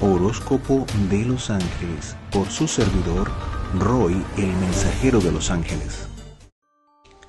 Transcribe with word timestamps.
Horóscopo 0.00 0.86
de 1.10 1.24
los 1.24 1.50
Ángeles 1.50 2.16
por 2.30 2.48
su 2.48 2.68
servidor 2.68 3.30
Roy, 3.78 4.22
el 4.36 4.52
mensajero 4.54 5.20
de 5.20 5.32
los 5.32 5.50
ángeles. 5.50 6.08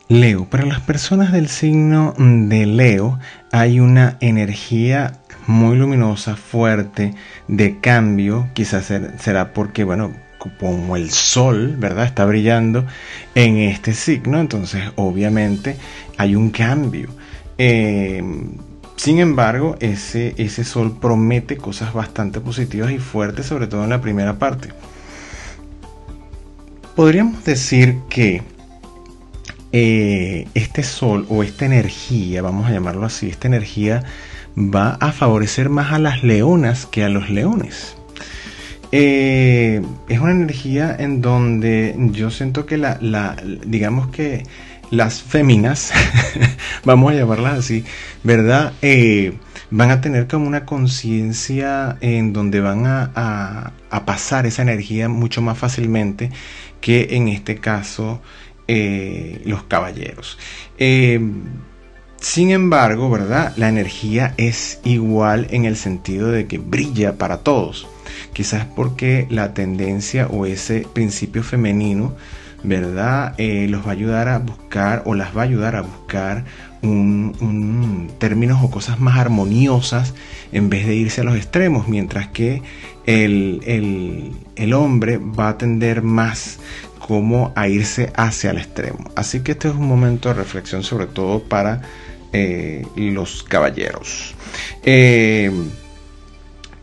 Leo, 0.07 0.49
para 0.49 0.65
las 0.65 0.79
personas 0.79 1.31
del 1.31 1.49
signo 1.49 2.13
de 2.17 2.65
Leo 2.65 3.19
hay 3.51 3.79
una 3.79 4.17
energía 4.21 5.19
muy 5.47 5.77
luminosa, 5.77 6.35
fuerte, 6.35 7.13
de 7.47 7.79
cambio, 7.79 8.49
quizás 8.53 8.91
será 9.19 9.53
porque, 9.53 9.83
bueno, 9.83 10.13
como 10.59 10.95
el 10.95 11.11
sol, 11.11 11.75
¿verdad? 11.77 12.05
Está 12.05 12.25
brillando 12.25 12.85
en 13.35 13.57
este 13.57 13.93
signo, 13.93 14.39
entonces 14.39 14.83
obviamente 14.95 15.77
hay 16.17 16.35
un 16.35 16.49
cambio. 16.49 17.09
Eh, 17.57 18.23
sin 18.99 19.19
embargo, 19.19 19.77
ese, 19.79 20.33
ese 20.35 20.65
sol 20.65 20.97
promete 20.99 21.55
cosas 21.55 21.93
bastante 21.93 22.41
positivas 22.41 22.91
y 22.91 22.97
fuertes, 22.97 23.45
sobre 23.45 23.67
todo 23.67 23.85
en 23.85 23.91
la 23.91 24.01
primera 24.01 24.37
parte. 24.37 24.73
Podríamos 26.97 27.45
decir 27.45 27.95
que 28.09 28.43
eh, 29.71 30.49
este 30.53 30.83
sol 30.83 31.25
o 31.29 31.43
esta 31.43 31.65
energía, 31.65 32.41
vamos 32.41 32.67
a 32.67 32.73
llamarlo 32.73 33.05
así, 33.05 33.29
esta 33.29 33.47
energía 33.47 34.03
va 34.57 34.97
a 34.99 35.13
favorecer 35.13 35.69
más 35.69 35.93
a 35.93 35.99
las 35.99 36.21
leonas 36.21 36.85
que 36.85 37.05
a 37.05 37.07
los 37.07 37.29
leones. 37.29 37.95
Eh, 38.91 39.81
es 40.09 40.19
una 40.19 40.31
energía 40.31 40.93
en 40.99 41.21
donde 41.21 41.95
yo 42.11 42.31
siento 42.31 42.65
que 42.65 42.75
la, 42.75 42.97
la 42.99 43.37
digamos 43.65 44.09
que 44.09 44.43
las 44.91 45.21
féminas, 45.21 45.91
vamos 46.85 47.11
a 47.11 47.15
llamarlas 47.15 47.59
así, 47.59 47.83
¿verdad? 48.23 48.73
Eh, 48.81 49.33
van 49.71 49.91
a 49.91 50.01
tener 50.01 50.27
como 50.27 50.47
una 50.47 50.65
conciencia 50.65 51.97
en 52.01 52.33
donde 52.33 52.59
van 52.59 52.85
a, 52.85 53.73
pasar 54.05 54.45
esa 54.45 54.61
energía 54.61 55.09
mucho 55.09 55.41
más 55.41 55.57
fácilmente 55.57 56.31
que 56.81 57.09
en 57.11 57.27
este 57.27 57.57
caso 57.57 58.21
eh, 58.67 59.41
los 59.45 59.63
caballeros. 59.63 60.37
Eh, 60.77 61.19
sin 62.21 62.51
embargo, 62.51 63.09
¿verdad? 63.09 63.53
La 63.55 63.69
energía 63.69 64.33
es 64.37 64.81
igual 64.83 65.47
en 65.51 65.65
el 65.65 65.77
sentido 65.77 66.29
de 66.31 66.47
que 66.47 66.57
brilla 66.57 67.17
para 67.17 67.37
todos. 67.37 67.87
Quizás 68.33 68.65
porque 68.75 69.25
la 69.29 69.53
tendencia 69.53 70.27
o 70.27 70.45
ese 70.45 70.85
principio 70.93 71.43
femenino 71.43 72.15
¿verdad? 72.63 73.33
Eh, 73.37 73.67
los 73.69 73.85
va 73.85 73.89
a 73.89 73.93
ayudar 73.93 74.27
a 74.27 74.39
buscar 74.39 75.03
o 75.05 75.15
las 75.15 75.35
va 75.35 75.41
a 75.41 75.45
ayudar 75.45 75.75
a 75.75 75.81
buscar 75.81 76.43
un, 76.81 78.11
términos 78.19 78.59
o 78.63 78.71
cosas 78.71 78.99
más 78.99 79.17
armoniosas 79.17 80.13
en 80.51 80.69
vez 80.69 80.87
de 80.87 80.95
irse 80.95 81.21
a 81.21 81.23
los 81.23 81.35
extremos, 81.35 81.87
mientras 81.87 82.27
que 82.27 82.61
el, 83.05 84.73
hombre 84.73 85.17
va 85.17 85.49
a 85.49 85.57
tender 85.57 86.01
más 86.01 86.59
como 86.99 87.51
a 87.55 87.67
irse 87.67 88.11
hacia 88.15 88.51
el 88.51 88.57
extremo. 88.57 89.09
Así 89.15 89.41
que 89.41 89.53
este 89.53 89.67
es 89.69 89.75
un 89.75 89.87
momento 89.87 90.29
de 90.29 90.35
reflexión 90.35 90.83
sobre 90.83 91.07
todo 91.07 91.41
para 91.41 91.81
eh, 92.33 92.85
los 92.95 93.43
caballeros. 93.43 94.35
Eh, 94.83 95.51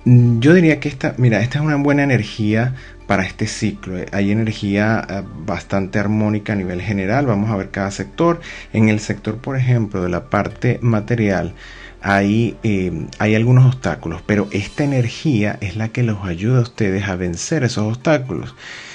yo 0.05 0.55
diría 0.55 0.79
que 0.79 0.89
esta, 0.89 1.15
mira, 1.19 1.41
esta 1.41 1.59
es 1.59 1.65
una 1.65 1.77
buena 1.77 2.05
energía 2.05 2.75
para 3.07 3.25
este 3.25 3.47
ciclo. 3.47 3.97
Hay 4.13 4.31
energía 4.31 5.07
eh, 5.09 5.23
bastante 5.45 5.99
armónica 5.99 6.53
a 6.53 6.57
nivel 6.57 6.83
general. 6.83 7.27
Vamos 7.27 7.51
a 7.51 7.57
ver 7.57 7.71
cada 7.71 7.91
sector. 7.91 8.41
En 8.73 8.89
el 8.89 9.01
sector, 9.01 9.39
por 9.39 9.57
ejemplo, 9.57 10.03
de 10.03 10.09
la 10.09 10.29
parte 10.29 10.79
material, 10.83 11.55
hay, 12.03 12.57
eh, 12.63 13.07
hay 13.19 13.35
algunos 13.35 13.67
obstáculos, 13.67 14.23
pero 14.27 14.49
esta 14.53 14.85
energía 14.85 15.59
es 15.61 15.77
la 15.77 15.89
que 15.89 16.03
los 16.03 16.25
ayuda 16.25 16.59
a 16.59 16.63
ustedes 16.63 17.09
a 17.09 17.17
vencer 17.17 17.65
esos 17.65 17.85
obstáculos. 17.85 18.55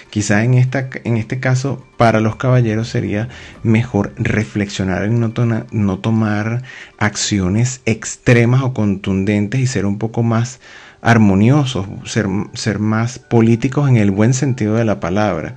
Quizá 0.10 0.44
en, 0.44 0.56
esta, 0.56 0.90
en 1.06 1.16
este 1.16 1.40
caso, 1.40 1.86
para 1.96 2.20
los 2.20 2.36
caballeros 2.36 2.90
sería 2.90 3.30
mejor 3.64 4.14
reflexionar 4.18 5.06
en 5.06 5.22
no, 5.22 5.34
no 5.72 6.00
tomar 6.00 6.64
acciones 6.98 7.82
extremas 7.86 8.62
o 8.62 8.74
contundentes 8.74 9.62
y 9.62 9.68
ser 9.68 9.86
un 9.86 9.98
poco 9.98 10.22
más 10.22 10.60
armoniosos, 11.02 11.88
ser, 12.06 12.28
ser 12.54 12.80
más 12.80 13.20
políticos 13.20 13.90
en 13.90 13.98
el 13.98 14.12
buen 14.12 14.34
sentido 14.34 14.76
de 14.76 14.86
la 14.86 15.00
palabra. 15.00 15.56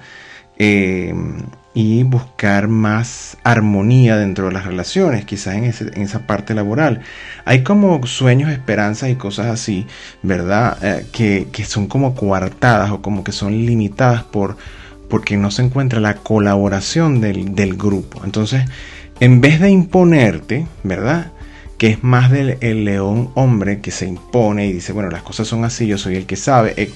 Eh, 0.58 1.14
y 1.74 2.04
buscar 2.04 2.68
más 2.68 3.36
armonía 3.42 4.16
dentro 4.16 4.46
de 4.46 4.52
las 4.52 4.64
relaciones, 4.64 5.24
quizás 5.24 5.56
en, 5.56 5.64
esa 5.64 6.20
parte 6.26 6.54
laboral. 6.54 7.00
Hay 7.44 7.64
como 7.64 8.06
sueños, 8.06 8.52
esperanzas 8.52 9.10
y 9.10 9.16
cosas 9.16 9.46
así, 9.46 9.86
¿verdad? 10.22 10.78
Eh, 10.82 11.06
que, 11.50 11.64
son 11.64 11.88
como 11.88 12.14
coartadas 12.14 12.92
o 12.92 13.02
como 13.02 13.24
que 13.24 13.32
son 13.32 13.52
limitadas 13.66 14.22
por 14.22 14.56
porque 15.10 15.36
no 15.36 15.50
se 15.50 15.62
encuentra 15.62 16.00
la 16.00 16.14
colaboración 16.14 17.20
del, 17.20 17.54
del 17.54 17.76
grupo. 17.76 18.22
Entonces, 18.24 18.64
en 19.20 19.40
vez 19.40 19.60
de 19.60 19.70
imponerte, 19.70 20.66
¿verdad? 20.82 21.32
Que 21.84 21.90
es 21.90 22.02
más 22.02 22.30
del 22.30 22.56
león 22.86 23.30
hombre 23.34 23.82
que 23.82 23.90
se 23.90 24.06
impone 24.06 24.66
y 24.66 24.72
dice, 24.72 24.94
bueno, 24.94 25.10
las 25.10 25.20
cosas 25.20 25.46
son 25.46 25.66
así, 25.66 25.86
yo 25.86 25.98
soy 25.98 26.16
el 26.16 26.24
que 26.24 26.36
sabe. 26.36 26.72
Eh, 26.78 26.90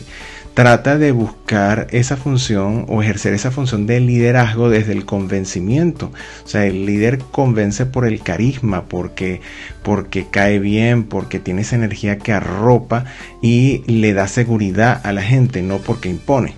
trata 0.55 0.97
de 0.97 1.13
buscar 1.13 1.89
esa 1.91 2.17
función 2.17 2.87
o 2.89 3.03
ejercer 3.03 3.35
esa 3.35 3.51
función 3.51 3.87
de 3.87 4.01
liderazgo 4.01 4.71
desde 4.71 4.93
el 4.93 5.05
convencimiento. 5.05 6.11
O 6.43 6.49
sea, 6.49 6.65
el 6.65 6.87
líder 6.87 7.19
convence 7.19 7.85
por 7.85 8.07
el 8.07 8.23
carisma, 8.23 8.87
porque, 8.87 9.43
porque 9.83 10.27
cae 10.31 10.59
bien, 10.59 11.05
porque 11.05 11.39
tiene 11.39 11.61
esa 11.61 11.77
energía 11.77 12.17
que 12.17 12.33
arropa 12.33 13.05
y 13.43 13.83
le 13.89 14.15
da 14.15 14.27
seguridad 14.27 15.03
a 15.05 15.13
la 15.13 15.21
gente, 15.21 15.61
no 15.61 15.81
porque 15.81 16.09
impone. 16.09 16.55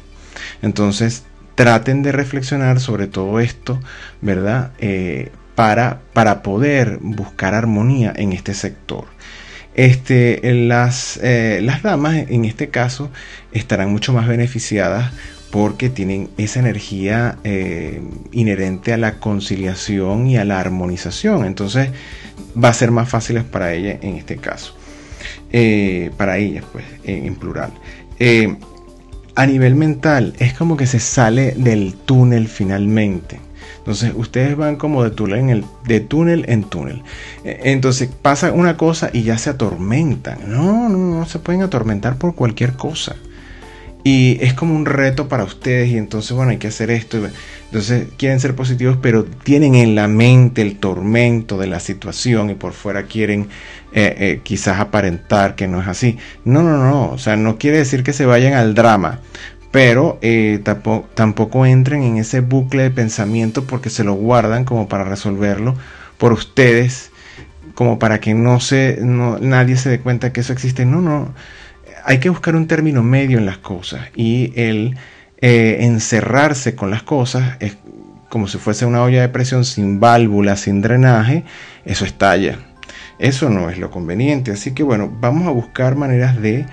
Entonces, 0.63 1.25
traten 1.57 2.05
de 2.05 2.13
reflexionar 2.13 2.79
sobre 2.79 3.09
todo 3.09 3.41
esto, 3.41 3.81
¿verdad? 4.21 4.71
Eh, 4.79 5.33
para, 5.55 6.43
poder 6.43 6.99
buscar 7.01 7.55
armonía 7.55 8.13
en 8.17 8.33
este 8.33 8.55
sector. 8.55 9.05
Este, 9.75 10.41
las, 10.53 11.19
eh, 11.23 11.61
las 11.63 11.83
damas 11.83 12.17
en 12.29 12.45
este 12.45 12.69
caso 12.69 13.11
estarán 13.53 13.91
mucho 13.91 14.13
más 14.13 14.27
beneficiadas 14.27 15.13
porque 15.51 15.89
tienen 15.89 16.29
esa 16.39 16.61
energía 16.61 17.39
eh, 17.45 18.01
inherente 18.33 18.93
a 18.93 18.97
la 18.97 19.19
conciliación 19.19 20.27
y 20.27 20.37
a 20.37 20.45
la 20.45 20.61
armonización. 20.61 21.45
Entonces 21.45 21.91
va 22.63 22.69
a 22.69 22.75
ser 22.75 22.91
más 22.91 23.09
fácil 23.09 23.43
para 23.45 23.73
ellas 23.73 23.99
en 24.03 24.17
este 24.17 24.37
caso. 24.37 24.77
Eh, 25.53 26.11
para 26.17 26.39
ellas, 26.39 26.65
pues, 26.73 26.85
en 27.05 27.35
plural. 27.35 27.73
a 29.35 29.47
nivel 29.47 29.75
mental, 29.75 30.35
es 30.39 30.55
como 30.55 30.77
que 30.77 30.87
se 30.87 31.01
sale 31.01 31.53
del 31.57 31.95
túnel 31.95 32.49
finalmente. 32.49 33.50
Entonces 33.79 34.13
ustedes 34.15 34.57
van 34.57 34.77
como 34.77 35.03
de 35.05 35.11
túnel 35.11 35.39
en, 35.39 35.51
el, 35.51 35.65
de 35.87 36.01
túnel, 36.01 36.45
en 36.49 36.65
túnel. 36.65 37.03
E, 37.45 37.61
entonces 37.65 38.09
pasa 38.23 38.53
una 38.53 38.77
cosa 38.77 39.11
y 39.13 39.23
ya 39.23 39.39
se 39.39 39.51
atormentan. 39.51 40.39
No, 40.47 40.89
no, 40.89 40.99
no 40.99 41.27
se 41.27 41.39
pueden 41.39 41.63
atormentar 41.63 42.17
por 42.17 42.35
cualquier 42.35 42.75
cosa. 42.75 43.17
Y 44.03 44.39
es 44.41 44.55
como 44.55 44.75
un 44.75 44.87
reto 44.87 45.29
para 45.29 45.45
ustedes 45.45 45.91
y 45.91 45.99
entonces, 45.99 46.33
bueno, 46.33 46.53
hay 46.53 46.59
que 46.59 46.69
hacer 46.69 46.91
esto. 46.91 47.19
Entonces 47.67 48.09
quieren 48.17 48.41
ser 48.41 48.55
positivos, 48.55 48.99
pero 49.03 49.25
tienen 49.25 49.75
en 49.75 49.95
la 49.95 50.09
mente 50.09 50.63
el 50.63 50.79
tormento 50.79 51.59
de 51.59 51.67
la 51.67 51.81
situación 51.81 52.51
y 52.51 52.55
por 52.55 52.73
fuera 52.73 53.05
quieren 53.05 53.49
eh, 53.93 54.15
eh, 54.19 54.41
quizás 54.43 54.81
aparentar 54.81 55.55
que 55.55 55.69
no 55.69 55.83
es 55.83 55.89
así. 55.89 56.17
No, 56.45 56.63
no, 56.63 56.79
no. 56.79 57.11
O 57.11 57.19
sea, 57.19 57.37
no 57.37 57.59
quiere 57.59 57.79
decir 57.79 58.03
que 58.03 58.13
se 58.13 58.25
vayan 58.25 58.55
al 58.55 58.75
drama, 58.75 59.21
pero 59.71 60.19
eh, 60.21 60.61
tampoco, 61.15 61.67
entren 61.67 62.03
en 62.03 62.17
ese 62.17 62.41
bucle 62.41 62.83
de 62.83 62.91
pensamiento 62.91 63.65
porque 63.65 63.91
se 63.91 64.05
lo 64.05 64.15
guardan 64.15 64.65
como 64.65 64.89
para 64.89 65.05
resolverlo 65.05 65.77
por 66.19 66.33
ustedes, 66.33 67.11
como 67.75 67.99
para 67.99 68.21
que 68.21 68.35
no 68.35 68.61
se, 68.61 68.99
nadie 69.01 69.77
se 69.77 69.89
dé 69.91 70.01
cuenta 70.01 70.33
que 70.33 70.41
eso 70.41 70.53
existe. 70.53 70.85
No, 70.85 71.01
no, 71.01 71.33
hay 72.05 72.19
que 72.19 72.31
buscar 72.31 72.57
un 72.57 72.67
término 72.67 73.03
medio 73.03 73.39
en 73.39 73.47
las 73.47 73.59
cosas 73.59 74.09
y 74.17 74.53
el 74.57 74.97
eh, 75.41 75.79
encerrarse 75.81 76.75
con 76.75 76.91
las 76.91 77.03
cosas 77.03 77.57
es 77.61 77.77
como 78.29 78.49
si 78.49 78.59
fuese 78.59 78.87
una 78.87 79.03
olla 79.03 79.23
de 79.23 79.29
presión 79.29 79.65
sin 79.65 80.01
válvula, 80.01 80.57
sin 80.57 80.83
drenaje, 80.83 81.45
eso 81.85 82.05
estalla. 82.05 82.59
Eso 83.19 83.51
no 83.51 83.69
es 83.69 83.79
lo 83.79 83.91
conveniente. 83.91 84.51
Así 84.51 84.73
que 84.73 84.83
bueno, 84.83 85.13
vamos 85.21 85.47
a 85.47 85.51
buscar 85.51 85.95
maneras 85.95 86.41
de 86.41 86.65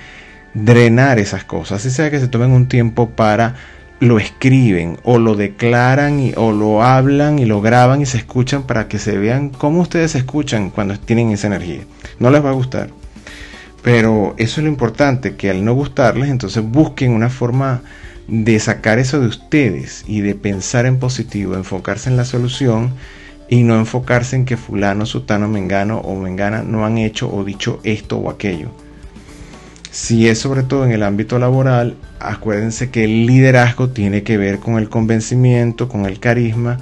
drenar 0.53 1.19
esas 1.19 1.44
cosas. 1.44 1.81
Así 1.81 1.91
sea 1.91 2.11
que 2.11 2.19
se 2.19 2.27
tomen 2.27 2.51
un 2.51 2.67
tiempo 2.67 3.09
para 3.09 3.55
lo 3.99 4.19
escriben 4.19 4.99
o 5.03 5.17
lo 5.17 5.35
declaran 5.35 6.19
y, 6.19 6.33
o 6.35 6.51
lo 6.51 6.83
hablan 6.83 7.39
y 7.39 7.45
lo 7.45 7.61
graban 7.61 8.01
y 8.01 8.05
se 8.05 8.17
escuchan 8.17 8.63
para 8.63 8.88
que 8.88 8.99
se 8.99 9.17
vean 9.17 9.49
cómo 9.49 9.81
ustedes 9.81 10.11
se 10.11 10.19
escuchan 10.19 10.69
cuando 10.69 10.97
tienen 10.99 11.31
esa 11.31 11.47
energía. 11.47 11.81
No 12.19 12.29
les 12.29 12.44
va 12.44 12.49
a 12.49 12.53
gustar. 12.53 12.89
Pero 13.81 14.35
eso 14.38 14.59
es 14.59 14.65
lo 14.65 14.69
importante, 14.69 15.35
que 15.35 15.49
al 15.49 15.63
no 15.63 15.73
gustarles, 15.73 16.29
entonces 16.29 16.63
busquen 16.63 17.11
una 17.11 17.29
forma 17.29 17.81
de 18.27 18.59
sacar 18.59 18.99
eso 18.99 19.19
de 19.19 19.27
ustedes 19.27 20.03
y 20.07 20.19
de 20.21 20.35
pensar 20.35 20.85
en 20.85 20.99
positivo, 20.99 21.55
enfocarse 21.55 22.09
en 22.09 22.17
la 22.17 22.25
solución 22.25 22.94
y 23.49 23.63
no 23.63 23.77
enfocarse 23.77 24.35
en 24.35 24.45
que 24.45 24.57
fulano, 24.57 25.05
sutano, 25.05 25.47
mengano 25.47 25.99
o 25.99 26.19
mengana 26.19 26.63
no 26.63 26.85
han 26.85 26.97
hecho 26.97 27.33
o 27.33 27.45
dicho 27.45 27.79
esto 27.83 28.17
o 28.17 28.29
aquello 28.29 28.71
Si 29.99 30.27
es 30.27 30.38
sobre 30.38 30.61
todo 30.61 30.85
en 30.85 30.91
el 30.91 31.01
ámbito 31.01 31.39
laboral, 31.39 31.95
acuérdense 32.19 32.91
que 32.91 33.05
el 33.05 33.25
liderazgo 33.25 33.89
tiene 33.89 34.21
que 34.21 34.38
ver 34.38 34.59
con 34.59 34.77
el 34.77 34.89
convencimiento, 34.89 35.89
con 35.89 36.05
el 36.05 36.19
carisma, 36.19 36.77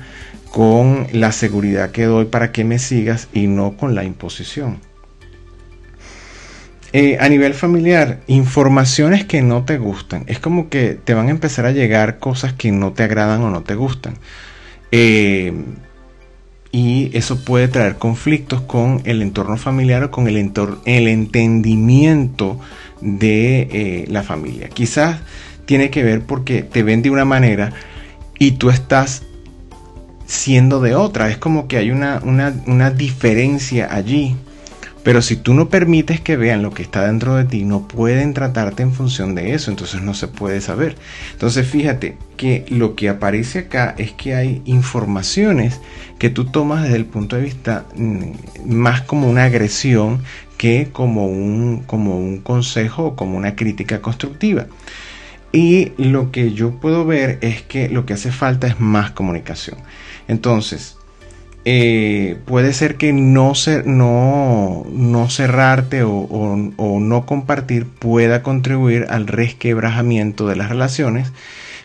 con 0.52 1.08
la 1.14 1.32
seguridad 1.32 1.92
que 1.92 2.04
doy 2.04 2.26
para 2.26 2.52
que 2.52 2.66
me 2.66 2.78
sigas 2.78 3.30
y 3.32 3.48
no 3.48 3.78
con 3.78 3.96
la 3.96 4.04
imposición. 4.04 4.82
Eh, 6.92 7.16
a 7.22 7.30
nivel 7.30 7.54
familiar, 7.54 8.20
informaciones 8.28 9.24
que 9.24 9.42
no 9.42 9.64
te 9.64 9.78
gustan. 9.78 10.26
Es 10.28 10.40
como 10.40 10.68
que 10.68 11.00
te 11.02 11.14
van 11.14 11.30
a 11.30 11.32
empezar 11.32 11.66
a 11.66 11.72
llegar 11.72 12.20
cosas 12.20 12.52
que 12.52 12.74
no 12.74 12.92
te 12.92 13.04
agradan 13.04 13.42
o 13.44 13.50
no 13.50 13.64
te 13.64 13.76
gustan. 13.76 14.16
Eh, 14.92 15.54
y 16.76 17.10
eso 17.14 17.40
puede 17.40 17.70
traer 17.70 17.96
conflictos 17.96 18.60
con 18.60 19.02
el 19.06 19.22
entorno 19.22 19.56
familiar 19.56 20.04
o 20.04 20.12
con 20.12 20.28
el, 20.28 20.36
el 20.36 21.08
entendimiento 21.08 22.60
de 23.00 23.62
eh, 23.72 24.06
la 24.10 24.24
familia. 24.24 24.68
Quizás 24.68 25.22
tiene 25.66 25.90
que 25.90 26.04
ver 26.04 26.24
porque 26.24 26.64
te 26.64 26.84
ven 26.84 27.02
de 27.02 27.12
una 27.12 27.24
manera 27.24 27.72
y 28.38 28.52
tú 28.52 28.72
estás 28.72 29.24
siendo 30.26 30.82
de 30.82 30.96
otra. 30.96 31.30
Es 31.30 31.38
como 31.38 31.70
que 31.70 31.78
hay 31.78 31.92
una, 31.92 32.22
una 32.26 32.92
diferencia 32.92 33.96
allí. 33.96 34.36
Pero 35.06 35.22
si 35.22 35.36
tú 35.36 35.54
no 35.54 35.70
permites 35.70 36.20
que 36.20 36.36
vean 36.36 36.64
lo 36.64 36.72
que 36.72 36.82
está 36.82 37.06
dentro 37.06 37.36
de 37.36 37.46
ti, 37.46 37.64
no 37.64 37.88
pueden 37.88 38.34
tratarte 38.34 38.82
en 38.82 38.92
función 38.92 39.36
de 39.36 39.54
eso, 39.54 39.70
entonces 39.70 40.02
no 40.02 40.16
se 40.16 40.28
puede 40.28 40.62
saber. 40.62 40.96
Entonces 41.32 41.68
fíjate 41.68 42.18
que 42.38 42.66
lo 42.70 42.96
que 42.96 43.10
aparece 43.10 43.60
acá 43.60 43.94
es 44.00 44.14
que 44.14 44.34
hay 44.34 44.64
informaciones 44.66 45.80
que 46.18 46.32
tú 46.32 46.46
tomas 46.46 46.82
desde 46.82 46.96
el 46.96 47.06
punto 47.06 47.36
de 47.36 47.44
vista 47.44 47.86
mm, 47.96 48.32
más 48.66 49.04
como 49.04 49.30
una 49.30 49.44
agresión 49.44 50.24
que 50.58 50.90
como 50.92 51.28
un, 51.28 51.84
como 51.86 52.18
un 52.18 52.40
consejo 52.40 53.06
o 53.06 53.16
como 53.16 53.38
una 53.38 53.56
crítica 53.56 54.02
constructiva. 54.02 54.66
Y 55.52 55.92
lo 55.98 56.32
que 56.32 56.52
yo 56.54 56.72
puedo 56.80 57.06
ver 57.06 57.38
es 57.42 57.62
que 57.62 57.90
lo 57.90 58.08
que 58.08 58.14
hace 58.14 58.32
falta 58.32 58.66
es 58.66 58.80
más 58.80 59.12
comunicación. 59.12 59.78
Entonces, 60.28 60.98
eh, 61.68 62.38
puede 62.46 62.74
ser 62.74 62.96
que 62.96 63.12
no, 63.12 63.54
no, 63.86 64.86
no 64.88 65.30
cerrarte 65.32 66.04
o, 66.04 67.00
no 67.00 67.26
compartir 67.26 67.88
pueda 67.88 68.44
contribuir 68.44 69.08
al 69.10 69.26
resquebrajamiento 69.26 70.48
de 70.48 70.56
las 70.56 70.70
relaciones, 70.70 71.32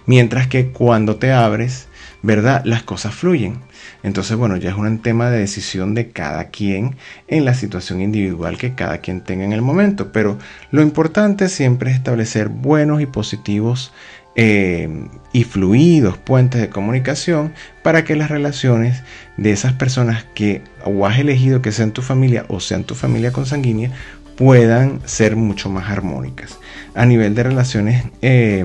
mientras 0.05 0.49
que 0.49 0.69
cuando 0.69 1.17
te 1.17 1.33
abres, 1.33 1.89
¿verdad? 2.23 2.63
Las 2.67 2.83
cosas 2.83 3.15
fluyen. 3.15 3.59
Entonces, 4.03 4.37
bueno, 4.37 4.57
ya 4.57 4.71
es 4.71 4.77
un 4.77 4.99
tema 4.99 5.31
de 5.31 5.39
decisión 5.39 5.95
de 5.95 6.11
cada 6.11 6.49
quien 6.49 6.97
en 7.29 7.47
la 7.47 7.55
situación 7.55 8.03
individual 8.03 8.59
que 8.59 8.75
cada 8.75 8.99
quien 8.99 9.23
tenga 9.23 9.45
en 9.45 9.53
el 9.53 9.63
momento. 9.63 10.13
Pero 10.13 10.39
lo 10.71 10.83
importante 10.83 11.49
siempre 11.49 11.91
es 11.91 11.97
establecer 11.97 12.49
buenos 12.49 13.01
y 13.01 13.07
positivos 13.07 13.93
eh, 14.37 14.89
y 15.33 15.43
fluidos 15.43 16.17
puentes 16.17 16.61
de 16.61 16.71
comunicación 16.71 17.53
para 17.83 18.05
que 18.05 18.15
las 18.15 18.31
relaciones 18.31 19.03
de 19.37 19.51
esas 19.51 19.73
personas 19.73 20.25
que 20.35 20.63
o 20.85 21.05
has 21.05 21.19
elegido 21.19 21.63
que 21.63 21.73
sean 21.73 21.91
tu 21.91 22.01
familia 22.01 22.45
o 22.49 22.61
sean 22.61 22.85
tu 22.85 22.95
familia 22.95 23.33
consanguínea 23.33 23.91
puedan 24.37 25.01
ser 25.05 25.35
mucho 25.35 25.69
más 25.69 25.91
armónicas. 25.91 26.59
A 26.95 27.07
nivel 27.07 27.35
de 27.35 27.43
relaciones 27.43 28.05
eh, 28.23 28.65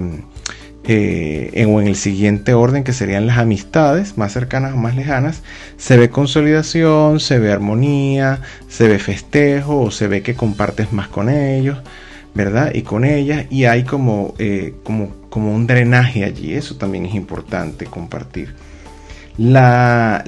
eh, 0.83 1.65
o 1.67 1.81
en 1.81 1.87
el 1.87 1.95
siguiente 1.95 2.53
orden 2.53 2.83
que 2.83 2.93
serían 2.93 3.25
las 3.25 3.39
amistades 3.39 4.19
más 4.19 4.33
cercanas 4.33 4.73
o 4.73 4.77
más 4.77 4.95
lejanas, 4.95 5.41
se 5.77 5.97
ve 5.97 6.09
consolidación, 6.09 7.19
se 7.19 7.39
ve 7.39 7.51
armonía, 7.51 8.39
se 8.69 8.87
ve 8.87 8.99
festejo 8.99 9.81
o 9.81 9.91
se 9.91 10.07
ve 10.07 10.21
que 10.21 10.35
compartes 10.35 10.93
más 10.93 11.07
con 11.07 11.29
ellos. 11.29 11.79
¿verdad? 12.35 12.73
Y 12.73 12.81
con 12.81 13.05
ellas, 13.05 13.45
y 13.49 13.63
hay 13.63 13.85
como, 13.85 14.35
como 14.83 15.24
como 15.35 15.53
un 15.53 15.67
drenaje 15.67 16.23
allí. 16.23 16.53
Eso 16.53 16.77
también 16.77 17.05
es 17.05 17.13
importante 17.13 17.87
compartir. 17.87 18.55
La, 19.37 20.23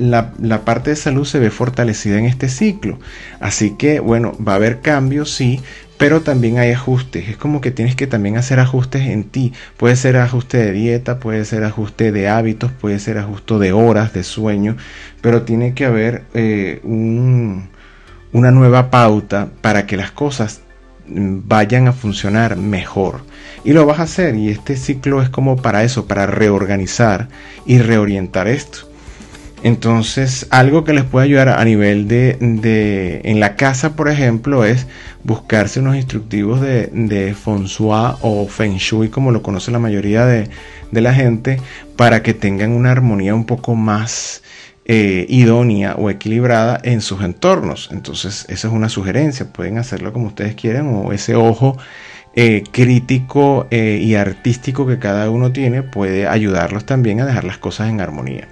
parte 0.66 0.90
de 0.90 0.98
salud 0.98 1.24
se 1.24 1.40
ve 1.40 1.50
fortalecida 1.50 2.20
en 2.20 2.26
este 2.26 2.50
ciclo. 2.50 3.00
Así 3.40 3.78
que, 3.78 4.02
bueno, 4.02 4.34
va 4.46 4.52
a 4.52 4.56
haber 4.58 4.82
cambios, 4.82 5.32
sí, 5.32 5.62
pero 5.98 6.24
también 6.24 6.58
hay 6.58 6.74
ajustes. 6.74 7.30
Es 7.30 7.38
como 7.38 7.62
que 7.62 7.72
tienes 7.72 7.96
que 7.96 8.06
también 8.06 8.36
hacer 8.36 8.60
ajustes 8.60 9.04
en 9.04 9.24
ti. 9.24 9.54
Puede 9.78 9.96
ser 9.96 10.18
ajuste 10.18 10.58
de 10.58 10.74
dieta, 10.74 11.20
puede 11.20 11.46
ser 11.46 11.64
ajuste 11.64 12.12
de 12.12 12.28
hábitos, 12.28 12.74
puede 12.74 13.00
ser 13.00 13.18
ajuste 13.18 13.60
de 13.60 13.72
horas 13.72 14.12
de 14.12 14.24
sueño, 14.24 14.76
pero 15.22 15.44
tiene 15.44 15.74
que 15.74 15.86
haber 15.86 16.26
eh, 16.34 16.82
una 16.84 18.52
nueva 18.52 18.92
pauta 18.92 19.52
para 19.62 19.86
que 19.86 19.96
las 19.96 20.12
cosas 20.12 20.64
vayan 21.10 21.88
a 21.88 21.94
funcionar 21.94 22.56
mejor. 22.58 23.22
Y 23.64 23.74
lo 23.74 23.86
vas 23.86 24.00
a 24.00 24.04
hacer 24.04 24.36
y 24.36 24.50
este 24.50 24.78
ciclo 24.78 25.22
es 25.22 25.30
como 25.30 25.58
para 25.58 25.84
eso, 25.84 26.08
para 26.08 26.26
reorganizar 26.26 27.28
y 27.66 27.80
reorientar 27.80 28.48
esto. 28.48 28.88
Entonces, 29.64 30.48
algo 30.52 30.84
que 30.84 30.94
les 30.94 31.04
puede 31.04 31.26
ayudar 31.26 31.50
a 31.50 31.66
nivel 31.66 32.08
de, 32.08 32.38
de 32.40 33.22
en 33.24 33.40
la 33.40 33.56
casa, 33.56 33.96
por 33.96 34.08
ejemplo, 34.08 34.64
es 34.64 34.86
buscarse 35.24 35.80
unos 35.80 35.96
instructivos 35.96 36.62
de, 36.62 36.88
de 36.94 37.34
Feng 37.34 37.66
Shui 37.66 38.16
o 38.22 38.48
Feng 38.48 38.78
Shui, 38.78 39.10
como 39.10 39.32
lo 39.32 39.42
conoce 39.42 39.72
la 39.72 39.80
mayoría 39.80 40.26
de, 40.26 40.50
de 40.92 41.02
la 41.02 41.14
gente, 41.14 41.60
para 41.96 42.22
que 42.22 42.36
tengan 42.36 42.72
una 42.72 42.92
armonía 42.92 43.34
un 43.34 43.46
poco 43.46 43.74
más 43.74 44.44
eh, 44.90 45.26
idónea 45.28 45.96
o 45.98 46.10
equilibrada 46.10 46.80
en 46.82 47.02
sus 47.02 47.22
entornos. 47.22 47.90
Entonces, 47.92 48.46
esa 48.48 48.68
es 48.70 48.74
una 48.74 48.88
sugerencia. 48.88 49.52
Pueden 49.52 49.78
hacerlo 49.80 50.14
como 50.14 50.28
ustedes 50.28 50.56
quieran 50.56 50.88
o 50.88 51.12
ese 51.12 51.36
ojo 51.36 51.78
eh, 52.38 52.64
crítico 52.72 53.68
eh, 53.70 54.00
y 54.02 54.16
artístico 54.16 54.88
que 54.88 54.98
cada 54.98 55.30
uno 55.30 55.52
tiene 55.52 55.84
puede 55.84 56.26
ayudarlos 56.26 56.86
también 56.86 57.20
a 57.20 57.26
dejar 57.26 57.44
las 57.44 57.58
cosas 57.58 57.90
en 57.90 58.00
armonía. 58.00 58.48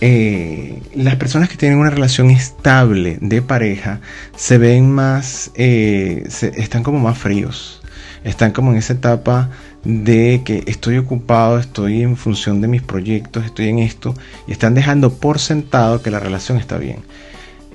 las 0.00 1.16
personas 1.16 1.50
que 1.50 1.58
tienen 1.58 1.78
una 1.78 1.90
relación 1.90 2.30
estable 2.30 3.18
de 3.20 3.42
pareja 3.42 4.00
se 4.36 4.56
ven 4.56 4.90
más, 4.90 5.50
están 5.54 6.82
como 6.82 6.98
más 6.98 7.18
fríos, 7.18 7.82
están 8.24 8.52
como 8.52 8.72
en 8.72 8.78
esa 8.78 8.94
etapa 8.94 9.50
de 9.88 10.42
que 10.44 10.64
estoy 10.66 10.98
ocupado, 10.98 11.58
estoy 11.58 12.02
en 12.02 12.18
función 12.18 12.60
de 12.60 12.68
mis 12.68 12.82
proyectos, 12.82 13.46
estoy 13.46 13.70
en 13.70 13.78
esto, 13.78 14.14
y 14.46 14.52
están 14.52 14.74
dejando 14.74 15.14
por 15.14 15.38
sentado 15.38 16.02
que 16.02 16.10
la 16.10 16.20
relación 16.20 16.58
está 16.58 16.76
bien. 16.76 16.98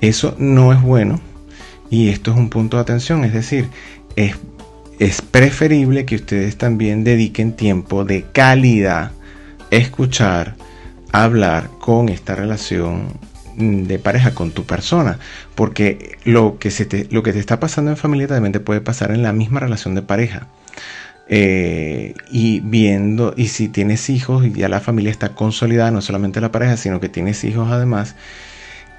Eso 0.00 0.36
no 0.38 0.72
es 0.72 0.80
bueno 0.80 1.20
y 1.90 2.10
esto 2.10 2.30
es 2.30 2.36
un 2.36 2.50
punto 2.50 2.76
de 2.76 2.82
atención, 2.82 3.24
es 3.24 3.32
decir, 3.32 3.68
es, 4.14 4.36
preferible 5.22 6.04
que 6.04 6.14
ustedes 6.14 6.56
también 6.56 7.02
dediquen 7.02 7.52
tiempo 7.52 8.04
de 8.04 8.22
calidad, 8.30 9.10
escuchar, 9.72 10.54
hablar 11.10 11.68
con 11.80 12.08
esta 12.08 12.36
relación 12.36 13.08
de 13.56 13.98
pareja 13.98 14.34
con 14.34 14.52
tu 14.52 14.62
persona, 14.62 15.18
porque 15.56 16.16
lo 16.24 16.58
que, 16.60 16.70
se 16.70 16.84
te, 16.84 17.08
lo 17.10 17.24
que 17.24 17.32
te 17.32 17.40
está 17.40 17.58
pasando 17.58 17.90
en 17.90 17.96
familia 17.96 18.28
también 18.28 18.52
te 18.52 18.60
puede 18.60 18.80
pasar 18.80 19.10
en 19.10 19.24
la 19.24 19.32
misma 19.32 19.58
relación 19.58 19.96
de 19.96 20.02
pareja. 20.02 20.46
Eh, 21.26 22.14
y 22.30 22.60
viendo, 22.60 23.32
y 23.36 23.48
si 23.48 23.68
tienes 23.68 24.10
hijos 24.10 24.44
y 24.44 24.52
ya 24.52 24.68
la 24.68 24.80
familia 24.80 25.10
está 25.10 25.30
consolidada, 25.30 25.90
no 25.90 26.02
solamente 26.02 26.40
la 26.40 26.52
pareja, 26.52 26.76
sino 26.76 27.00
que 27.00 27.08
tienes 27.08 27.44
hijos 27.44 27.70
además, 27.70 28.14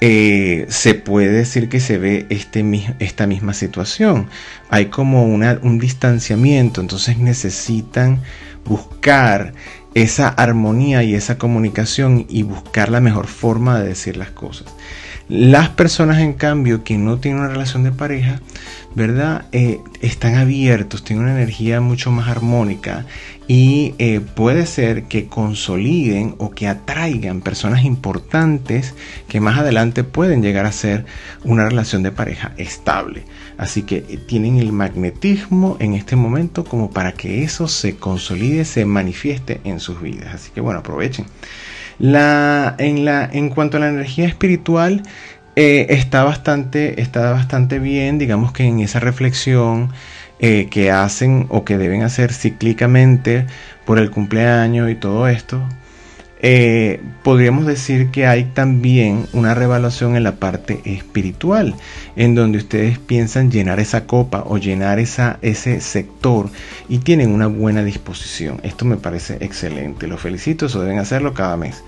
eh, 0.01 0.65
se 0.69 0.95
puede 0.95 1.29
decir 1.29 1.69
que 1.69 1.79
se 1.79 1.97
ve 1.97 2.25
este, 2.29 2.65
esta 2.99 3.27
misma 3.27 3.53
situación. 3.53 4.27
Hay 4.69 4.87
como 4.87 5.25
una, 5.25 5.59
un 5.61 5.79
distanciamiento, 5.79 6.81
entonces 6.81 7.17
necesitan 7.17 8.21
buscar 8.65 9.53
esa 9.93 10.27
armonía 10.27 11.03
y 11.03 11.15
esa 11.15 11.37
comunicación 11.37 12.25
y 12.27 12.43
buscar 12.43 12.89
la 12.89 12.99
mejor 12.99 13.27
forma 13.27 13.79
de 13.79 13.89
decir 13.89 14.17
las 14.17 14.31
cosas. 14.31 14.67
Las 15.27 15.69
personas, 15.69 16.19
en 16.19 16.33
cambio, 16.33 16.83
que 16.83 16.99
no 16.99 17.17
tienen 17.17 17.39
una 17.39 17.49
relación 17.49 17.83
de 17.83 17.91
pareja, 17.91 18.41
¿verdad? 18.93 19.45
Eh, 19.51 19.79
están 20.01 20.35
abiertos, 20.35 21.03
tienen 21.03 21.25
una 21.25 21.33
energía 21.33 21.81
mucho 21.81 22.11
más 22.11 22.29
armónica 22.29 23.05
y 23.47 23.95
eh, 23.97 24.21
puede 24.21 24.67
ser 24.67 25.05
que 25.05 25.25
consoliden 25.25 26.35
o 26.37 26.51
que 26.51 26.67
atraigan 26.67 27.41
personas 27.41 27.85
importantes 27.85 28.93
que 29.27 29.41
más 29.41 29.57
adelante 29.57 30.03
pueden 30.03 30.43
llegar 30.43 30.67
a 30.67 30.71
ser 30.71 31.05
una 31.43 31.67
relación 31.67 32.03
de 32.03 32.11
pareja 32.11 32.53
estable. 32.57 33.23
Así 33.57 33.81
que 33.81 34.05
eh, 34.07 34.19
tienen 34.27 34.57
el 34.57 34.71
magnetismo 34.71 35.75
en 35.79 35.95
este 35.95 36.15
momento 36.15 36.63
como 36.63 36.91
para 36.91 37.13
que 37.13 37.43
eso 37.43 37.67
se 37.67 37.95
consolide, 37.95 38.63
se 38.63 38.85
manifieste 38.85 39.59
en 39.63 39.79
sus 39.79 40.01
vidas. 40.01 40.35
Así 40.35 40.51
que 40.51 40.61
bueno, 40.61 40.81
aprovechen. 40.81 41.25
La, 41.99 42.75
en, 42.77 43.05
la, 43.05 43.29
en 43.31 43.49
cuanto 43.49 43.77
a 43.77 43.79
la 43.79 43.89
energía 43.89 44.27
espiritual, 44.27 45.03
eh, 45.55 45.87
está, 45.89 46.23
bastante, 46.23 47.01
está 47.01 47.31
bastante 47.31 47.79
bien, 47.79 48.17
digamos 48.17 48.51
que 48.51 48.63
en 48.63 48.81
esa 48.81 48.99
reflexión 48.99 49.89
eh, 50.39 50.67
que 50.69 50.91
hacen 50.91 51.45
o 51.49 51.63
que 51.63 51.77
deben 51.77 52.03
hacer 52.03 52.33
cíclicamente 52.33 53.45
por 53.85 53.99
el 53.99 54.11
cumpleaños 54.11 54.89
y 54.91 54.95
todo 54.95 55.27
esto, 55.29 55.61
eh, 56.47 57.01
podríamos 57.23 57.65
decir 57.65 58.11
que 58.11 58.27
hay 58.27 58.43
también 58.43 59.25
una 59.33 59.55
revaluación 59.55 60.15
en 60.15 60.21
la 60.21 60.35
parte 60.35 60.79
espiritual, 60.85 61.73
en 62.15 62.35
donde 62.35 62.59
ustedes 62.59 62.99
piensan 62.99 63.49
llenar 63.49 63.79
esa 63.79 64.05
copa 64.05 64.43
o 64.45 64.59
llenar 64.59 64.99
ese 64.99 65.81
sector 65.81 66.51
y 66.87 66.99
tienen 66.99 67.31
una 67.31 67.47
buena 67.47 67.83
disposición. 67.83 68.59
Esto 68.61 68.85
me 68.85 68.97
parece 68.97 69.37
excelente, 69.39 70.05
los 70.05 70.21
felicito, 70.21 70.67
eso 70.67 70.83
deben 70.83 70.99
hacerlo 70.99 71.33
cada 71.33 71.57
mes. 71.57 71.83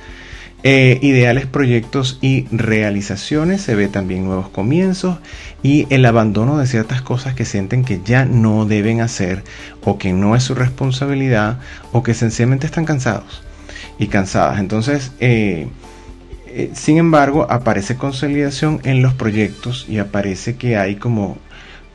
Eh, 0.63 0.97
ideales 1.03 1.45
proyectos 1.45 2.17
y 2.23 2.47
realizaciones, 2.51 3.61
se 3.61 3.75
ve 3.75 3.87
también 3.87 4.25
nuevos 4.25 4.49
comienzos 4.49 5.19
y 5.61 5.85
el 5.91 6.03
abandono 6.03 6.57
de 6.57 6.65
ciertas 6.65 7.03
cosas 7.03 7.35
que 7.35 7.45
sienten 7.45 7.85
que 7.85 8.01
ya 8.03 8.25
no 8.25 8.65
deben 8.65 9.01
hacer 9.01 9.43
o 9.83 9.99
que 9.99 10.13
no 10.13 10.35
es 10.35 10.41
su 10.41 10.55
responsabilidad 10.55 11.59
o 11.91 12.01
que 12.01 12.15
sencillamente 12.15 12.65
están 12.65 12.85
cansados 12.85 13.43
y 13.97 14.07
cansadas. 14.07 14.59
Entonces, 14.59 15.11
eh, 15.19 15.67
eh, 16.47 16.71
sin 16.73 16.97
embargo, 16.97 17.47
aparece 17.49 17.97
consolidación 17.97 18.81
en 18.83 19.01
los 19.01 19.13
proyectos 19.13 19.85
y 19.87 19.99
aparece 19.99 20.55
que 20.55 20.77
hay 20.77 20.95
como 20.95 21.37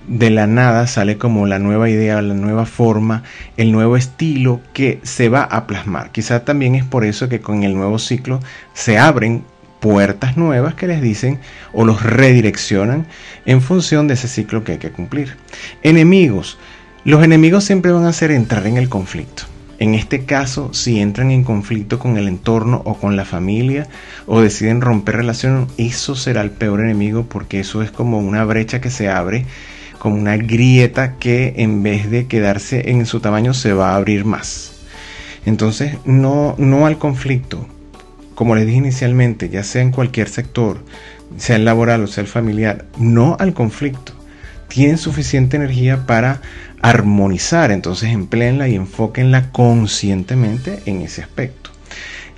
de 0.09 0.31
la 0.31 0.47
nada 0.47 0.87
sale 0.87 1.17
como 1.17 1.47
la 1.47 1.59
nueva 1.59 1.89
idea, 1.89 2.21
la 2.23 2.35
nueva 2.35 2.67
forma, 2.67 3.23
el 3.57 3.73
nuevo 3.73 3.97
estilo 3.97 4.61
que 4.73 5.01
se 5.03 5.29
va 5.29 5.45
a 5.45 5.67
plasmar. 5.67 6.11
Quizá 6.11 6.45
también 6.45 6.75
es 6.75 6.85
por 6.85 7.05
eso 7.05 7.29
que 7.29 7.41
con 7.41 7.63
el 7.63 7.75
nuevo 7.75 7.99
ciclo 7.99 8.41
se 8.75 8.99
abren 8.99 9.45
puertas 9.81 10.37
nuevas 10.37 10.75
que 10.75 10.87
les 10.87 11.03
dicen 11.03 11.41
o 11.73 11.85
los 11.85 12.03
redireccionan 12.03 13.07
en 13.47 13.61
función 13.61 14.07
de 14.07 14.15
ese 14.15 14.29
ciclo 14.29 14.65
que 14.65 14.73
hay 14.73 14.79
que 14.79 14.93
cumplir. 14.93 15.37
Enemigos. 15.83 16.59
Los 17.05 17.25
enemigos 17.25 17.65
siempre 17.65 17.91
van 17.91 18.05
a 18.05 18.11
hacer 18.11 18.31
entrar 18.31 18.67
en 18.67 18.77
el 18.77 18.89
conflicto. 18.89 19.45
En 19.83 19.97
este 19.97 20.25
caso, 20.25 20.73
si 20.73 21.01
entran 21.01 21.33
en 21.33 21.43
conflicto 21.43 21.99
con 21.99 22.17
el 22.17 22.29
entorno 22.29 22.83
o 22.85 22.95
con 22.95 23.17
la 23.17 23.25
familia 23.25 23.89
o 24.27 24.41
deciden 24.41 24.81
romper 24.81 25.17
relación, 25.17 25.67
eso 25.77 26.15
será 26.15 26.41
el 26.43 26.53
peor 26.53 26.83
enemigo 26.83 27.27
porque 27.29 27.59
eso 27.59 27.83
es 27.83 27.91
como 27.91 28.21
una 28.21 28.45
brecha 28.45 28.81
que 28.81 28.91
se 28.91 29.09
abre, 29.09 29.45
como 29.99 30.15
una 30.15 30.37
grieta 30.37 31.17
que 31.17 31.55
en 31.57 31.83
vez 31.83 32.09
de 32.13 32.29
quedarse 32.29 32.91
en 32.91 33.07
su 33.07 33.19
tamaño 33.19 33.55
se 33.55 33.73
va 33.73 33.91
a 33.91 33.97
abrir 33.97 34.25
más. 34.25 34.75
Entonces, 35.47 35.97
no, 36.05 36.55
no 36.59 36.87
al 36.87 36.99
conflicto. 36.99 37.67
Como 38.37 38.55
les 38.55 38.67
dije 38.67 38.79
inicialmente, 38.79 39.49
ya 39.49 39.65
sea 39.65 39.83
en 39.83 39.91
cualquier 39.91 40.29
sector, 40.29 40.79
sea 41.39 41.57
el 41.57 41.65
laboral 41.65 42.05
o 42.05 42.07
sea 42.07 42.23
el 42.23 42.29
familiar, 42.29 42.85
no 42.99 43.37
al 43.41 43.53
conflicto. 43.53 44.13
Tienen 44.69 44.97
suficiente 44.97 45.57
energía 45.57 46.07
para 46.07 46.41
armonizar, 46.83 47.71
entonces 47.71 48.11
empleenla 48.11 48.69
y 48.69 48.75
enfóquenla 48.75 49.51
conscientemente 49.51 50.83
en 50.87 51.01
ese 51.01 51.23
aspecto. 51.23 51.71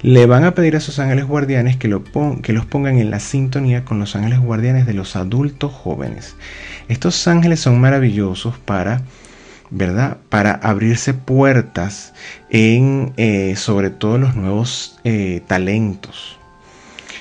Le 0.03 0.27
van 0.27 0.45
a 0.45 0.55
pedir 0.55 0.77
a 0.77 0.81
sus 0.81 0.99
ángeles 0.99 1.25
guardianes 1.25 1.79
que, 1.79 1.89
lo 1.89 2.05
que 2.43 2.53
los 2.53 2.67
pongan 2.67 2.99
en 2.99 3.11
la 3.11 3.21
sintonía 3.21 3.87
con 3.87 3.99
los 3.99 4.15
ángeles 4.15 4.39
guardianes 4.39 4.85
de 4.85 4.93
los 4.93 5.17
adultos 5.17 5.73
jóvenes. 5.73 6.37
Estos 6.89 7.27
ángeles 7.27 7.61
son 7.61 7.81
maravillosos 7.81 8.59
para, 8.59 9.01
¿verdad? 9.71 10.19
Para 10.29 10.53
abrirse 10.53 11.15
puertas 11.15 12.13
en, 12.51 13.15
eh, 13.17 13.55
sobre 13.57 13.89
todo, 13.89 14.19
los 14.19 14.37
nuevos 14.37 14.99
eh, 15.05 15.43
talentos. 15.47 16.39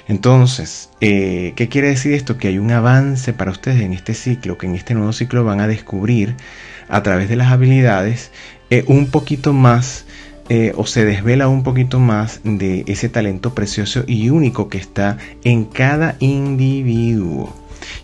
Entonces, 0.08 0.90
eh, 1.02 1.54
¿qué 1.56 1.70
quiere 1.70 1.88
decir 1.90 2.14
esto? 2.14 2.38
Que 2.38 2.50
hay 2.50 2.58
un 2.58 2.72
avance 2.72 3.34
para 3.34 3.52
ustedes 3.52 3.82
en 3.82 3.94
este 3.94 4.14
ciclo, 4.14 4.58
que 4.58 4.68
en 4.68 4.76
este 4.76 4.94
nuevo 4.94 5.14
ciclo 5.14 5.44
van 5.46 5.62
a 5.62 5.68
descubrir 5.68 6.36
a 6.90 7.04
través 7.04 7.30
de 7.30 7.38
las 7.38 7.52
habilidades 7.52 8.32
eh, 8.70 8.84
un 8.88 9.08
poquito 9.08 9.54
más 9.54 10.06
eh, 10.50 10.74
o 10.76 10.86
se 10.86 11.06
desvela 11.06 11.48
un 11.48 11.64
poquito 11.64 12.00
más 12.00 12.42
de 12.44 12.84
ese 12.88 13.08
talento 13.08 13.54
precioso 13.54 14.04
y 14.06 14.30
único 14.30 14.68
que 14.68 14.78
está 14.78 15.18
en 15.46 15.64
cada 15.64 16.18
individuo 16.20 17.56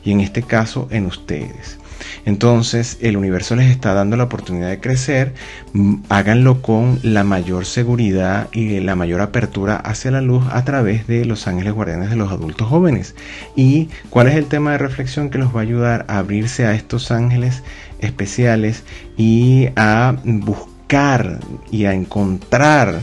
y 0.05 0.11
en 0.11 0.21
este 0.21 0.41
caso 0.43 0.87
en 0.89 1.05
ustedes. 1.05 1.78
Entonces 2.25 2.97
el 3.01 3.17
universo 3.17 3.55
les 3.55 3.69
está 3.71 3.93
dando 3.93 4.17
la 4.17 4.25
oportunidad 4.25 4.69
de 4.69 4.79
crecer, 4.79 5.33
mm, 5.73 5.95
háganlo 6.09 6.61
con 6.61 6.99
la 7.03 7.23
mayor 7.23 7.65
seguridad 7.65 8.49
y 8.51 8.79
la 8.79 8.95
mayor 8.95 9.21
apertura 9.21 9.75
hacia 9.75 10.11
la 10.11 10.21
luz 10.21 10.45
a 10.51 10.63
través 10.65 11.07
de 11.07 11.25
los 11.25 11.47
ángeles 11.47 11.73
guardianes 11.73 12.09
de 12.09 12.15
los 12.15 12.31
adultos 12.31 12.67
jóvenes. 12.67 13.15
¿Y 13.55 13.89
cuál 14.09 14.27
es 14.27 14.35
el 14.35 14.45
tema 14.45 14.71
de 14.71 14.77
reflexión 14.79 15.29
que 15.29 15.37
los 15.37 15.55
va 15.55 15.59
a 15.59 15.63
ayudar 15.63 16.05
a 16.07 16.19
abrirse 16.19 16.65
a 16.65 16.73
estos 16.73 17.11
ángeles 17.11 17.63
especiales 17.99 18.83
y 19.17 19.67
a 19.75 20.15
buscar 20.23 21.39
y 21.71 21.85
a 21.85 21.93
encontrar 21.93 23.01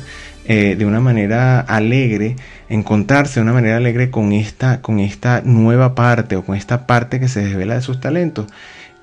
eh, 0.48 0.76
de 0.76 0.86
una 0.86 1.00
manera 1.00 1.60
alegre, 1.60 2.36
encontrarse 2.68 3.40
de 3.40 3.42
una 3.42 3.52
manera 3.52 3.78
alegre 3.78 4.10
con 4.10 4.32
esta, 4.32 4.80
con 4.80 5.00
esta 5.00 5.40
nueva 5.44 5.96
parte 5.96 6.36
o 6.36 6.44
con 6.44 6.56
esta 6.56 6.86
parte 6.86 7.18
que 7.18 7.26
se 7.26 7.44
desvela 7.44 7.74
de 7.74 7.82
sus 7.82 8.00
talentos. 8.00 8.46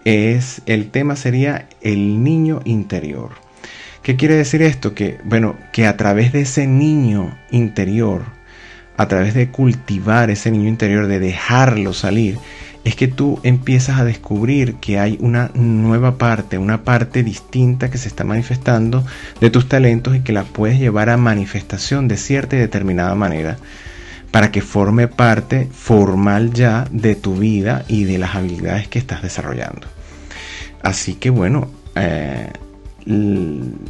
Es, 0.06 0.62
el 0.66 0.92
tema 0.92 1.16
sería 1.16 1.68
el 1.82 2.24
niño 2.24 2.62
interior. 2.66 3.32
¿Qué 4.02 4.18
quiere 4.18 4.36
decir 4.36 4.62
esto? 4.62 4.94
Que, 4.94 5.18
bueno, 5.24 5.56
que 5.72 5.88
a 5.88 5.96
través 5.96 6.34
de 6.34 6.42
ese 6.42 6.68
niño 6.68 7.38
interior, 7.52 8.24
a 8.98 9.08
través 9.08 9.34
de 9.34 9.50
cultivar 9.50 10.30
ese 10.30 10.52
niño 10.52 10.68
interior, 10.68 11.08
de 11.08 11.20
dejarlo 11.20 11.94
salir, 11.94 12.38
es 12.84 12.98
que 12.98 13.08
tú 13.08 13.40
empiezas 13.44 14.00
a 14.00 14.04
descubrir 14.04 14.76
que 14.76 15.00
hay 15.00 15.18
una 15.22 15.52
nueva 15.54 16.18
parte, 16.18 16.58
una 16.58 16.84
parte 16.84 17.24
distinta 17.24 17.90
que 17.90 17.98
se 17.98 18.10
está 18.10 18.26
manifestando 18.26 19.06
de 19.40 19.50
tus 19.50 19.70
talentos 19.70 20.16
y 20.18 20.20
que 20.20 20.34
la 20.34 20.44
puedes 20.44 20.80
llevar 20.80 21.10
a 21.10 21.16
manifestación 21.16 22.10
de 22.10 22.18
cierta 22.18 22.58
y 22.58 22.60
determinada 22.60 23.16
manera 23.16 23.58
para 24.32 24.52
que 24.52 24.62
forme 24.62 25.08
parte 25.08 25.70
formal 25.72 26.52
ya 26.52 26.88
de 26.92 27.16
tu 27.16 27.36
vida 27.36 27.86
y 27.88 28.04
de 28.04 28.18
las 28.18 28.36
habilidades 28.36 28.88
que 28.88 29.00
estás 29.00 29.22
desarrollando. 29.22 29.93
Así 30.84 31.16
que 31.16 31.30
bueno, 31.30 31.68
eh, 31.96 32.52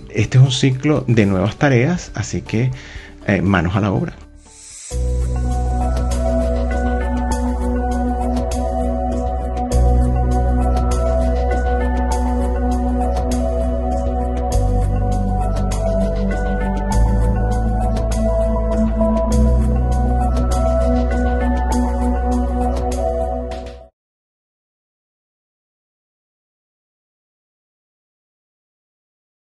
este 0.09 0.38
es 0.38 0.43
un 0.43 0.51
ciclo 0.51 1.03
de 1.07 1.25
nuevas 1.25 1.57
tareas, 1.57 2.12
así 2.15 2.41
que 2.41 2.71
eh, 3.27 3.41
manos 3.41 3.75
a 3.75 3.81
la 3.81 3.91
obra. 3.91 4.15